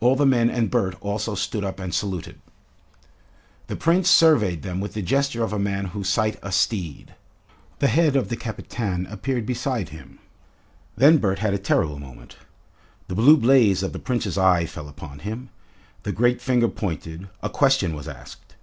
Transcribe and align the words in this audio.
All 0.00 0.16
the 0.16 0.26
men 0.26 0.50
and 0.50 0.68
Bert 0.68 0.96
also 1.00 1.36
stood 1.36 1.62
up 1.64 1.78
and 1.78 1.94
saluted. 1.94 2.40
The 3.68 3.76
Prince 3.76 4.10
surveyed 4.10 4.62
them 4.62 4.80
with 4.80 4.94
the 4.94 5.00
gesture 5.00 5.44
of 5.44 5.52
a 5.52 5.60
man 5.60 5.84
who 5.94 6.02
site 6.02 6.40
a 6.42 6.50
steed. 6.50 7.14
The 7.78 7.86
head 7.86 8.16
of 8.16 8.30
the 8.30 8.36
Kapitan 8.36 9.06
appeared 9.06 9.46
beside 9.46 9.90
him. 9.90 10.18
Then 10.96 11.18
Bert 11.18 11.38
had 11.38 11.54
a 11.54 11.56
terrible 11.56 12.00
moment. 12.00 12.36
The 13.06 13.14
blue 13.14 13.36
blaze 13.36 13.84
of 13.84 13.92
the 13.92 14.00
Prince's 14.00 14.36
eye 14.36 14.66
fell 14.66 14.88
upon 14.88 15.20
him, 15.20 15.50
the 16.02 16.10
great 16.10 16.40
finger 16.40 16.66
pointed, 16.66 17.28
a 17.40 17.48
question 17.48 17.94
was 17.94 18.08
asked. 18.08 18.56